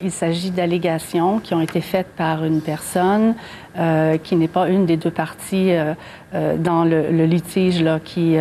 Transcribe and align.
Il 0.00 0.12
s'agit 0.12 0.52
d'allégations 0.52 1.40
qui 1.40 1.54
ont 1.54 1.60
été 1.60 1.80
faites 1.80 2.06
par 2.06 2.44
une 2.44 2.60
personne 2.60 3.34
euh, 3.76 4.16
qui 4.16 4.36
n'est 4.36 4.46
pas 4.46 4.68
une 4.68 4.86
des 4.86 4.96
deux 4.96 5.10
parties 5.10 5.72
euh, 5.72 5.94
euh, 6.34 6.56
dans 6.56 6.84
le, 6.84 7.24
litige 7.24 7.82
là, 7.82 7.98
qui, 7.98 8.36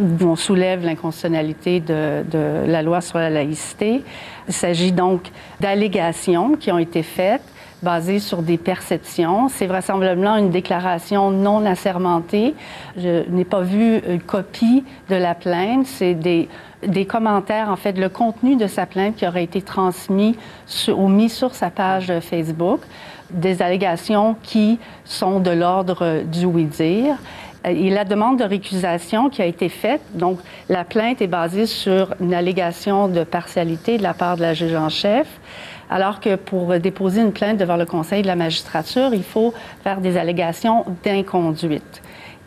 où 0.00 0.24
on 0.24 0.34
soulève 0.34 0.82
l'inconstitutionnalité 0.82 1.80
de, 1.80 2.24
de, 2.32 2.64
la 2.66 2.80
loi 2.80 3.02
sur 3.02 3.18
la 3.18 3.28
laïcité. 3.28 4.02
Il 4.48 4.54
s'agit 4.54 4.92
donc 4.92 5.30
d'allégations 5.60 6.56
qui 6.56 6.72
ont 6.72 6.78
été 6.78 7.02
faites 7.02 7.44
basées 7.84 8.18
sur 8.18 8.42
des 8.42 8.58
perceptions. 8.58 9.48
C'est 9.48 9.66
vraisemblablement 9.66 10.36
une 10.36 10.50
déclaration 10.50 11.30
non 11.30 11.64
assermentée. 11.64 12.54
Je 12.96 13.28
n'ai 13.30 13.44
pas 13.44 13.60
vu 13.60 13.98
une 14.08 14.20
copie 14.20 14.82
de 15.08 15.14
la 15.14 15.36
plainte. 15.36 15.86
C'est 15.86 16.14
des 16.14 16.48
des 16.86 17.06
commentaires, 17.06 17.70
en 17.70 17.76
fait, 17.76 17.98
le 17.98 18.08
contenu 18.08 18.56
de 18.56 18.66
sa 18.66 18.86
plainte 18.86 19.16
qui 19.16 19.26
aurait 19.26 19.44
été 19.44 19.62
transmis 19.62 20.36
ou 20.88 21.08
mis 21.08 21.30
sur 21.30 21.54
sa 21.54 21.70
page 21.70 22.12
Facebook, 22.20 22.80
des 23.30 23.62
allégations 23.62 24.36
qui 24.42 24.78
sont 25.04 25.40
de 25.40 25.50
l'ordre 25.50 26.22
du 26.24 26.44
oui-dire. 26.44 27.16
Et 27.66 27.88
la 27.88 28.04
demande 28.04 28.38
de 28.38 28.44
récusation 28.44 29.30
qui 29.30 29.40
a 29.40 29.46
été 29.46 29.70
faite, 29.70 30.02
donc 30.12 30.38
la 30.68 30.84
plainte 30.84 31.22
est 31.22 31.26
basée 31.26 31.64
sur 31.64 32.14
une 32.20 32.34
allégation 32.34 33.08
de 33.08 33.24
partialité 33.24 33.96
de 33.96 34.02
la 34.02 34.12
part 34.12 34.36
de 34.36 34.42
la 34.42 34.52
juge 34.52 34.74
en 34.74 34.90
chef, 34.90 35.26
alors 35.90 36.20
que 36.20 36.36
pour 36.36 36.78
déposer 36.78 37.20
une 37.20 37.32
plainte 37.32 37.58
devant 37.58 37.76
le 37.76 37.86
Conseil 37.86 38.22
de 38.22 38.26
la 38.26 38.36
magistrature, 38.36 39.14
il 39.14 39.24
faut 39.24 39.54
faire 39.82 40.00
des 40.00 40.16
allégations 40.16 40.84
d'inconduite. 41.04 42.02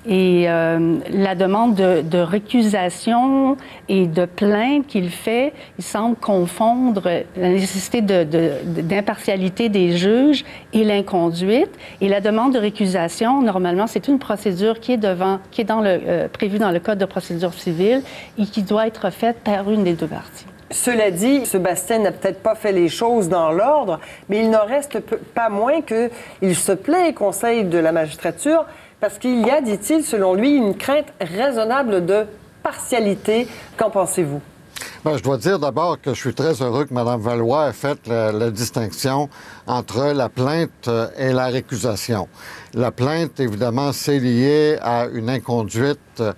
Et 0.09 0.45
euh, 0.47 0.99
la 1.11 1.35
demande 1.35 1.75
de, 1.75 2.17
récusation 2.17 3.57
et 3.89 4.07
de 4.07 4.25
plainte 4.25 4.87
qu'il 4.87 5.09
fait, 5.09 5.53
il 5.77 5.83
semble 5.83 6.15
confondre 6.15 7.03
la 7.35 7.49
nécessité 7.49 8.01
d'impartialité 8.01 9.67
des 9.67 9.97
juges 9.97 10.45
et 10.71 10.85
l'inconduite. 10.85 11.71
Et 11.99 12.07
la 12.07 12.21
demande 12.21 12.53
de 12.53 12.59
récusation, 12.59 13.41
normalement, 13.41 13.85
c'est 13.85 14.07
une 14.07 14.17
procédure 14.17 14.79
qui 14.79 14.93
est 14.93 14.97
devant, 14.97 15.39
qui 15.51 15.61
est 15.61 15.65
dans 15.65 15.81
le, 15.81 15.99
euh, 16.07 16.27
prévue 16.29 16.57
dans 16.57 16.71
le 16.71 16.79
Code 16.79 16.99
de 16.99 17.05
procédure 17.05 17.53
civile 17.53 18.01
et 18.39 18.45
qui 18.45 18.63
doit 18.63 18.87
être 18.87 19.09
faite 19.09 19.37
par 19.43 19.69
une 19.69 19.83
des 19.83 19.93
deux 19.93 20.07
parties. 20.07 20.46
Cela 20.69 21.11
dit, 21.11 21.45
Sébastien 21.45 21.99
n'a 21.99 22.11
peut-être 22.11 22.43
pas 22.43 22.55
fait 22.55 22.73
les 22.73 22.89
choses 22.89 23.29
dans 23.29 23.51
l'ordre, 23.51 23.99
mais 24.27 24.39
il 24.39 24.49
n'en 24.49 24.65
reste 24.65 24.99
pas 25.33 25.49
moins 25.49 25.81
qu'il 25.81 26.55
se 26.55 26.73
plaît 26.73 27.09
au 27.09 27.13
Conseil 27.13 27.63
de 27.63 27.77
la 27.77 27.93
magistrature 27.93 28.65
parce 28.99 29.17
qu'il 29.17 29.45
y 29.45 29.49
a, 29.49 29.61
dit-il, 29.61 30.03
selon 30.03 30.33
lui, 30.33 30.55
une 30.55 30.75
crainte 30.75 31.13
raisonnable 31.21 32.05
de 32.05 32.25
partialité. 32.63 33.47
Qu'en 33.77 33.89
pensez-vous? 33.89 34.41
Ben, 35.05 35.15
je 35.15 35.23
dois 35.23 35.37
dire 35.37 35.59
d'abord 35.59 36.01
que 36.01 36.13
je 36.13 36.19
suis 36.19 36.33
très 36.33 36.61
heureux 36.61 36.85
que 36.85 36.93
Mme 36.93 37.21
Valois 37.21 37.69
ait 37.69 37.73
fait 37.73 37.97
la, 38.07 38.49
distinction 38.51 39.29
entre 39.65 40.11
la 40.13 40.27
plainte 40.27 40.87
euh, 40.87 41.07
et 41.17 41.31
la 41.31 41.45
récusation. 41.47 42.27
La 42.73 42.91
plainte, 42.91 43.39
évidemment, 43.39 43.93
c'est 43.93 44.19
lié 44.19 44.77
à 44.81 45.05
une 45.05 45.29
inconduite 45.29 45.99
euh, 46.19 46.33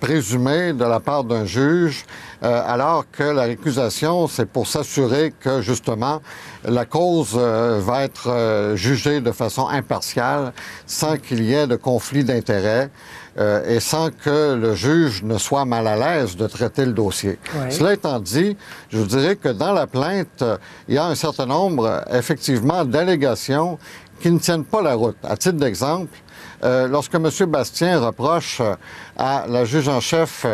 présumée 0.00 0.72
de 0.72 0.84
la 0.84 0.98
part 0.98 1.24
d'un 1.24 1.44
juge, 1.44 2.04
euh, 2.42 2.62
alors 2.66 3.04
que 3.10 3.22
la 3.22 3.42
récusation, 3.42 4.26
c'est 4.26 4.46
pour 4.46 4.66
s'assurer 4.66 5.34
que, 5.38 5.60
justement, 5.60 6.22
la 6.64 6.86
cause 6.86 7.34
va 7.34 8.04
être 8.04 8.72
jugée 8.74 9.20
de 9.20 9.30
façon 9.32 9.68
impartiale, 9.68 10.52
sans 10.86 11.18
qu'il 11.18 11.42
y 11.44 11.52
ait 11.52 11.66
de 11.66 11.76
conflit 11.76 12.24
d'intérêts. 12.24 12.90
Euh, 13.36 13.68
et 13.68 13.80
sans 13.80 14.10
que 14.10 14.54
le 14.54 14.76
juge 14.76 15.24
ne 15.24 15.38
soit 15.38 15.64
mal 15.64 15.88
à 15.88 15.96
l'aise 15.96 16.36
de 16.36 16.46
traiter 16.46 16.86
le 16.86 16.92
dossier. 16.92 17.36
Cela 17.68 17.94
étant 17.94 18.20
dit, 18.20 18.56
je 18.90 18.98
vous 18.98 19.06
dirais 19.06 19.34
que 19.34 19.48
dans 19.48 19.72
la 19.72 19.88
plainte, 19.88 20.44
il 20.86 20.94
y 20.94 20.98
a 20.98 21.06
un 21.06 21.16
certain 21.16 21.46
nombre, 21.46 22.04
effectivement, 22.12 22.84
d'allégations 22.84 23.76
qui 24.20 24.30
ne 24.30 24.38
tiennent 24.38 24.64
pas 24.64 24.82
la 24.82 24.94
route. 24.94 25.16
À 25.22 25.36
titre 25.36 25.56
d'exemple, 25.56 26.16
euh, 26.62 26.88
lorsque 26.88 27.14
M. 27.14 27.28
Bastien 27.46 28.00
reproche 28.00 28.62
à 29.16 29.44
la 29.48 29.64
juge 29.64 29.88
en 29.88 30.00
chef 30.00 30.46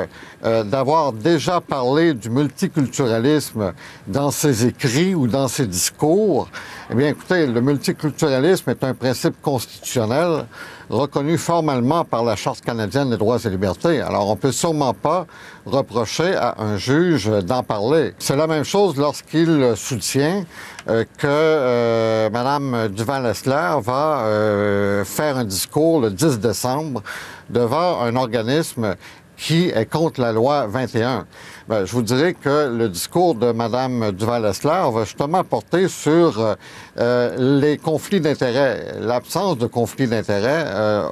euh, 0.44 0.65
d'avoir 0.65 1.12
déjà 1.12 1.60
parlé 1.60 2.15
du 2.15 2.31
multiculturalisme 2.31 3.72
dans 4.09 4.31
ses 4.31 4.66
écrits 4.66 5.15
ou 5.15 5.28
dans 5.28 5.47
ses 5.47 5.66
discours, 5.66 6.49
eh 6.91 6.94
bien, 6.94 7.09
écoutez, 7.09 7.47
le 7.47 7.60
multiculturalisme 7.60 8.70
est 8.70 8.82
un 8.82 8.94
principe 8.94 9.41
constitutionnel 9.41 10.47
reconnu 10.90 11.38
formellement 11.38 12.04
par 12.04 12.24
la 12.24 12.36
Charte 12.36 12.60
canadienne 12.62 13.10
des 13.10 13.16
droits 13.16 13.38
et 13.44 13.48
libertés. 13.48 14.00
Alors, 14.00 14.28
on 14.28 14.36
peut 14.36 14.52
sûrement 14.52 14.92
pas 14.92 15.26
reprocher 15.64 16.34
à 16.34 16.56
un 16.58 16.76
juge 16.76 17.26
d'en 17.26 17.62
parler. 17.62 18.12
C'est 18.18 18.36
la 18.36 18.46
même 18.46 18.64
chose 18.64 18.96
lorsqu'il 18.96 19.74
soutient 19.76 20.44
euh, 20.88 21.04
que 21.18 21.26
euh, 21.26 22.30
Mme 22.30 22.88
Duval-Essler 22.88 23.78
va 23.82 24.22
euh, 24.24 25.04
faire 25.04 25.36
un 25.36 25.44
discours 25.44 26.00
le 26.00 26.10
10 26.10 26.40
décembre 26.40 27.02
devant 27.48 28.00
un 28.00 28.16
organisme 28.16 28.96
qui 29.40 29.70
est 29.70 29.86
contre 29.86 30.20
la 30.20 30.32
loi 30.32 30.66
21. 30.66 31.26
Ben, 31.66 31.86
je 31.86 31.92
vous 31.92 32.02
dirais 32.02 32.34
que 32.34 32.68
le 32.76 32.90
discours 32.90 33.34
de 33.34 33.52
Mme 33.52 34.12
Duval-Essler 34.12 34.82
va 34.92 35.04
justement 35.04 35.42
porter 35.44 35.88
sur 35.88 36.38
euh, 36.38 36.54
euh, 36.98 37.60
les 37.60 37.78
conflits 37.78 38.20
d'intérêts, 38.20 38.96
l'absence 39.00 39.56
de 39.56 39.66
conflits 39.66 40.08
d'intérêts 40.08 40.64
euh, 40.66 41.08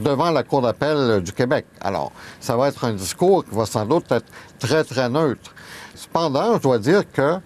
devant 0.00 0.30
la 0.30 0.44
Cour 0.44 0.62
d'appel 0.62 1.22
du 1.22 1.32
Québec. 1.32 1.66
Alors, 1.80 2.12
ça 2.38 2.56
va 2.56 2.68
être 2.68 2.84
un 2.84 2.92
discours 2.92 3.44
qui 3.44 3.54
va 3.56 3.66
sans 3.66 3.84
doute 3.84 4.12
être 4.12 4.26
très, 4.60 4.84
très 4.84 5.08
neutre. 5.08 5.52
Cependant, 5.96 6.54
je 6.54 6.62
dois 6.62 6.78
dire 6.78 7.02
que 7.12 7.38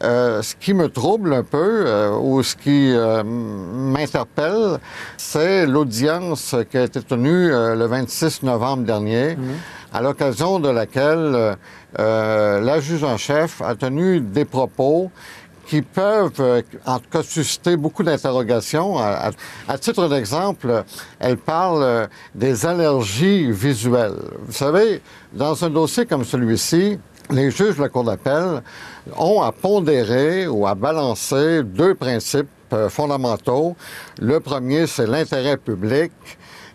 ce 0.00 0.54
qui 0.56 0.74
me 0.74 0.88
trouble 0.88 1.32
un 1.32 1.44
peu 1.44 2.10
ou 2.20 2.42
ce 2.42 2.56
qui 2.56 2.92
m'interpelle, 3.24 4.80
c'est 5.16 5.64
l'audience 5.64 6.56
qui 6.70 6.78
a 6.78 6.82
été 6.82 7.00
tenue 7.02 7.50
le 7.50 7.86
26 7.86 8.42
novembre 8.42 8.82
dernier, 8.82 9.36
mhm. 9.36 9.54
À 9.92 10.00
l'occasion 10.00 10.58
de 10.60 10.68
laquelle 10.68 11.56
la 11.98 12.80
juge 12.80 13.04
en 13.04 13.16
chef 13.16 13.60
a 13.60 13.74
tenu 13.74 14.20
des 14.20 14.44
propos 14.44 15.10
qui 15.66 15.82
peuvent, 15.82 16.62
en 16.86 16.98
tout 16.98 17.08
cas, 17.10 17.22
susciter 17.22 17.76
beaucoup 17.76 18.02
d'interrogations. 18.02 18.98
À, 18.98 19.78
titre 19.78 20.08
d'exemple, 20.08 20.84
elle 21.18 21.36
parle 21.36 22.08
des 22.34 22.66
allergies 22.66 23.50
visuelles. 23.50 24.18
Vous 24.46 24.52
savez, 24.52 25.00
dans 25.32 25.64
un 25.64 25.70
dossier 25.70 26.06
comme 26.06 26.24
celui-ci, 26.24 26.98
les 27.30 27.50
juges 27.50 27.76
de 27.76 27.82
la 27.82 27.88
Cour 27.88 28.04
d'appel 28.04 28.62
ont 29.16 29.42
à 29.42 29.52
pondérer 29.52 30.46
ou 30.46 30.66
à 30.66 30.74
balancer 30.74 31.62
deux 31.62 31.94
principes 31.94 32.48
euh, 32.72 32.88
fondamentaux. 32.88 33.76
Le 34.20 34.40
premier, 34.40 34.86
c'est 34.86 35.06
l'intérêt 35.06 35.56
public, 35.56 36.12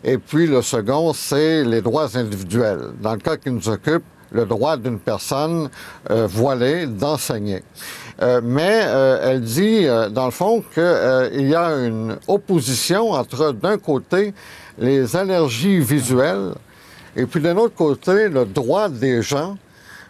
et 0.03 0.17
puis 0.17 0.47
le 0.47 0.61
second, 0.61 1.13
c'est 1.13 1.63
les 1.63 1.81
droits 1.81 2.15
individuels. 2.15 2.91
Dans 3.01 3.13
le 3.13 3.19
cas 3.19 3.37
qui 3.37 3.49
nous 3.49 3.67
occupe, 3.69 4.03
le 4.31 4.45
droit 4.45 4.75
d'une 4.75 4.99
personne 4.99 5.69
euh, 6.11 6.27
voilée 6.27 6.85
d'enseigner. 6.85 7.63
Euh, 8.21 8.41
mais 8.43 8.83
elle 9.21 9.41
dit, 9.41 9.85
dans 10.11 10.25
le 10.25 10.31
fond, 10.31 10.63
qu'il 10.73 11.47
y 11.47 11.55
a 11.55 11.69
une 11.85 12.17
opposition 12.27 13.11
entre, 13.11 13.53
d'un 13.53 13.77
côté, 13.77 14.33
les 14.77 15.15
allergies 15.15 15.79
visuelles, 15.79 16.53
et 17.15 17.25
puis 17.25 17.41
d'un 17.41 17.57
autre 17.57 17.75
côté, 17.75 18.27
le 18.27 18.45
droit 18.45 18.89
des 18.89 19.21
gens 19.21 19.57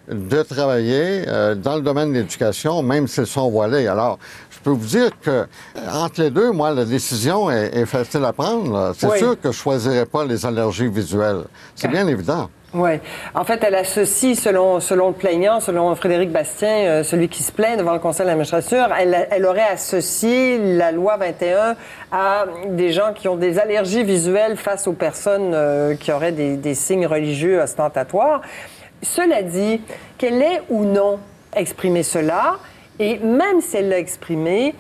de 0.07 0.41
travailler 0.44 1.23
euh, 1.28 1.56
dans 1.56 1.75
le 1.75 1.81
domaine 1.81 2.13
de 2.13 2.19
l'éducation, 2.19 2.81
même 2.81 3.07
s'ils 3.07 3.28
sont 3.28 3.50
voilés. 3.50 3.88
Alors, 3.88 4.19
je 4.50 4.59
peux 4.59 4.69
vous 4.72 4.85
dire 4.85 5.12
que 5.22 5.45
entre 5.91 6.22
les 6.22 6.29
deux, 6.29 6.51
moi, 6.51 6.72
la 6.72 6.85
décision 6.85 7.51
est, 7.51 7.85
facile 7.85 8.23
à 8.25 8.34
prendre. 8.34 8.94
C'est 8.97 9.18
sûr 9.18 9.40
que 9.40 9.51
je 9.51 9.57
choisirais 9.57 10.06
pas 10.06 10.25
les 10.25 10.45
allergies 10.45 10.88
visuelles. 10.88 11.44
C'est 11.75 11.90
bien 11.90 12.07
évident. 12.07 12.50
Oui. 12.73 13.00
En 13.34 13.45
fait, 13.45 13.63
elle 13.63 13.75
associe, 13.75 14.38
selon, 14.38 14.81
selon 14.81 15.07
le 15.07 15.13
plaignant, 15.13 15.62
selon 15.62 15.95
Frédéric 15.95 16.31
Bastien, 16.31 16.68
euh, 16.68 17.03
celui 17.03 17.29
qui 17.29 17.41
se 17.41 17.51
plaint 17.51 17.79
devant 17.79 17.94
le 17.94 18.00
Conseil 18.00 18.25
de 18.25 18.31
la 18.31 18.35
magistrature, 18.35 18.89
elle, 19.00 19.28
elle, 19.31 19.45
aurait 19.45 19.69
associé 19.72 20.57
la 20.57 20.92
loi 20.92 21.15
21 21.15 21.75
à 22.12 22.45
des 22.68 22.92
gens 22.92 23.13
qui 23.15 23.30
ont 23.30 23.38
des 23.38 23.57
allergies 23.57 24.03
visuelles 24.03 24.57
face 24.57 24.86
aux 24.86 24.94
personnes 24.94 25.53
euh, 25.53 25.95
qui 25.95 26.12
auraient 26.12 26.33
des, 26.33 26.57
des 26.57 26.75
signes 26.75 27.07
religieux 27.07 27.62
ostentatoires. 27.62 28.42
Cela 29.02 29.44
dit, 29.44 29.82
qu'elle 30.18 30.42
ait 30.42 30.62
ou 30.70 30.86
non 30.86 31.20
exprimé 31.56 32.04
cela, 32.04 32.58
et 33.00 33.20
même 33.20 33.62
si 33.62 33.78
elle 33.78 33.90
l'a 33.90 34.00
exprimé, 34.00 34.74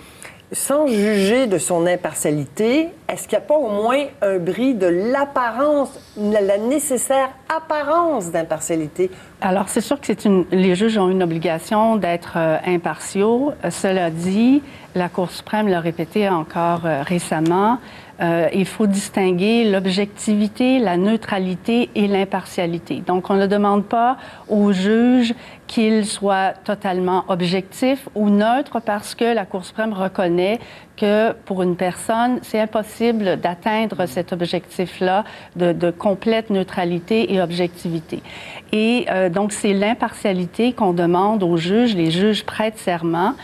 sans 0.53 0.87
juger 0.87 1.45
de 1.45 1.57
son 1.57 1.85
impartialité, 1.85 2.89
est-ce 3.09 3.27
qu'il 3.27 3.37
n'y 3.37 3.43
a 3.43 3.47
pas 3.47 3.57
au 3.57 3.69
moins 3.69 4.05
un 4.21 4.37
bris 4.37 4.75
de 4.75 4.87
l'apparence, 4.87 5.89
la 6.15 6.57
nécessaire 6.57 7.29
apparence 7.49 8.31
d'impartialité? 8.31 9.11
Alors, 9.41 9.67
c'est 9.67 9.81
sûr 9.81 9.99
que 9.99 10.13
les 10.51 10.75
juges 10.75 10.97
ont 10.97 11.09
une 11.09 11.21
obligation 11.21 11.97
d'être 11.97 12.35
euh, 12.37 12.57
impartiaux. 12.65 13.51
cela 13.69 14.09
dit, 14.09 14.63
la 14.97 15.09
Cour 15.09 15.31
suprême 15.31 15.67
l'a 15.67 15.79
répété 15.79 16.27
encore 16.27 16.85
euh, 16.85 17.03
récemment, 17.03 17.79
euh, 18.19 18.49
il 18.53 18.65
faut 18.65 18.87
distinguer 18.87 19.69
l'objectivité, 19.69 20.79
la 20.79 20.97
neutralité 20.97 21.91
et 21.93 22.07
l'impartialité. 22.07 23.03
Donc, 23.05 23.29
on 23.29 23.35
ne 23.35 23.45
demande 23.45 23.85
pas 23.85 24.17
au 24.49 24.71
juge 24.71 25.35
qu'il 25.67 26.05
soit 26.05 26.53
totalement 26.63 27.25
objectif 27.27 28.09
ou 28.15 28.29
neutre 28.29 28.79
parce 28.79 29.13
que 29.13 29.25
la 29.25 29.45
Cour 29.45 29.65
suprême 29.65 29.93
reconnaît 29.93 30.59
que 30.95 31.33
pour 31.45 31.61
une 31.61 31.75
personne, 31.75 32.39
c'est 32.41 32.59
impossible 32.59 33.39
d'atteindre 33.39 34.07
cet 34.07 34.33
objectif-là 34.33 35.23
de, 35.55 35.71
de, 35.71 35.91
complète 35.91 36.49
neutralité 36.49 37.31
et 37.31 37.39
objectivité. 37.39 38.23
Et 38.71 39.05
euh, 39.11 39.29
donc, 39.29 39.51
c'est 39.51 39.73
l'impartialité 39.73 40.73
qu'on 40.73 40.93
demande 40.93 41.43
aux 41.43 41.57
juges. 41.57 41.95
Les 41.95 42.09
juges 42.09 42.45
prêtent 42.45 42.79
serment. 42.79 43.35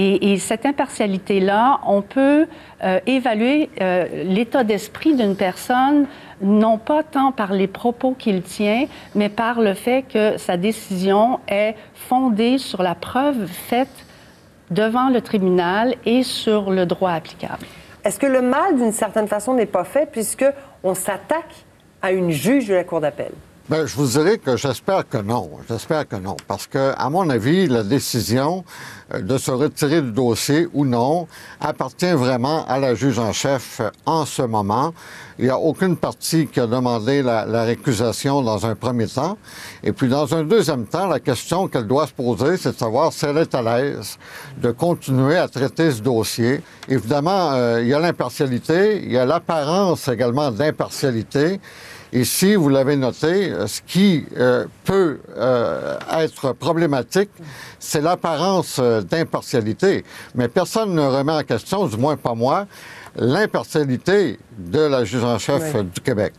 Et, 0.00 0.32
et 0.32 0.38
cette 0.38 0.64
impartialité-là, 0.64 1.80
on 1.84 2.02
peut 2.02 2.46
euh, 2.84 3.00
évaluer 3.06 3.68
euh, 3.80 4.06
l'état 4.22 4.62
d'esprit 4.62 5.16
d'une 5.16 5.34
personne 5.34 6.06
non 6.40 6.78
pas 6.78 7.02
tant 7.02 7.32
par 7.32 7.52
les 7.52 7.66
propos 7.66 8.14
qu'il 8.16 8.42
tient, 8.42 8.86
mais 9.16 9.28
par 9.28 9.60
le 9.60 9.74
fait 9.74 10.04
que 10.04 10.36
sa 10.36 10.56
décision 10.56 11.40
est 11.48 11.74
fondée 11.94 12.58
sur 12.58 12.80
la 12.80 12.94
preuve 12.94 13.46
faite 13.46 13.88
devant 14.70 15.08
le 15.08 15.20
tribunal 15.20 15.96
et 16.06 16.22
sur 16.22 16.70
le 16.70 16.86
droit 16.86 17.10
applicable. 17.10 17.66
Est-ce 18.04 18.20
que 18.20 18.26
le 18.26 18.40
mal, 18.40 18.76
d'une 18.76 18.92
certaine 18.92 19.26
façon, 19.26 19.54
n'est 19.54 19.66
pas 19.66 19.82
fait 19.82 20.08
puisque 20.08 20.46
on 20.84 20.94
s'attaque 20.94 21.64
à 22.02 22.12
une 22.12 22.30
juge 22.30 22.68
de 22.68 22.74
la 22.74 22.84
Cour 22.84 23.00
d'appel? 23.00 23.32
Bien, 23.70 23.84
je 23.84 23.94
vous 23.96 24.06
dirais 24.06 24.38
que 24.38 24.56
j'espère 24.56 25.06
que 25.06 25.18
non. 25.18 25.50
J'espère 25.68 26.08
que 26.08 26.16
non. 26.16 26.38
Parce 26.46 26.66
que, 26.66 26.94
à 26.96 27.10
mon 27.10 27.28
avis, 27.28 27.66
la 27.66 27.82
décision 27.82 28.64
euh, 29.12 29.20
de 29.20 29.36
se 29.36 29.50
retirer 29.50 30.00
du 30.00 30.10
dossier 30.10 30.66
ou 30.72 30.86
non 30.86 31.28
appartient 31.60 32.10
vraiment 32.12 32.64
à 32.66 32.78
la 32.78 32.94
juge 32.94 33.18
en 33.18 33.34
chef 33.34 33.80
euh, 33.80 33.90
en 34.06 34.24
ce 34.24 34.40
moment. 34.40 34.94
Il 35.38 35.44
n'y 35.44 35.50
a 35.50 35.58
aucune 35.58 35.98
partie 35.98 36.46
qui 36.46 36.60
a 36.60 36.66
demandé 36.66 37.22
la, 37.22 37.44
la, 37.44 37.64
récusation 37.64 38.40
dans 38.40 38.64
un 38.64 38.74
premier 38.74 39.06
temps. 39.06 39.36
Et 39.84 39.92
puis, 39.92 40.08
dans 40.08 40.34
un 40.34 40.44
deuxième 40.44 40.86
temps, 40.86 41.06
la 41.06 41.20
question 41.20 41.68
qu'elle 41.68 41.86
doit 41.86 42.06
se 42.06 42.14
poser, 42.14 42.56
c'est 42.56 42.72
de 42.72 42.78
savoir 42.78 43.12
si 43.12 43.26
elle 43.26 43.36
est 43.36 43.54
à 43.54 43.60
l'aise 43.60 44.16
de 44.56 44.70
continuer 44.70 45.36
à 45.36 45.46
traiter 45.46 45.90
ce 45.90 46.00
dossier. 46.00 46.62
Évidemment, 46.88 47.52
euh, 47.52 47.82
il 47.82 47.88
y 47.88 47.92
a 47.92 47.98
l'impartialité, 47.98 49.02
il 49.04 49.12
y 49.12 49.18
a 49.18 49.26
l'apparence 49.26 50.08
également 50.08 50.50
d'impartialité. 50.50 51.60
Ici, 52.12 52.54
vous 52.54 52.70
l'avez 52.70 52.96
noté, 52.96 53.52
ce 53.66 53.82
qui 53.86 54.24
euh, 54.38 54.64
peut 54.84 55.18
euh, 55.36 55.98
être 56.12 56.52
problématique, 56.54 57.28
c'est 57.78 58.00
l'apparence 58.00 58.78
euh, 58.78 59.02
d'impartialité. 59.02 60.04
Mais 60.34 60.48
personne 60.48 60.94
ne 60.94 61.02
remet 61.02 61.32
en 61.32 61.42
question, 61.42 61.86
du 61.86 61.98
moins 61.98 62.16
pas 62.16 62.34
moi, 62.34 62.66
l'impartialité 63.14 64.38
de 64.56 64.80
la 64.80 65.04
juge 65.04 65.24
en 65.24 65.38
chef 65.38 65.76
du 65.76 66.00
Québec. 66.00 66.32